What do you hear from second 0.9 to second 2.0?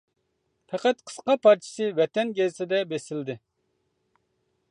قىسقا پارچىسى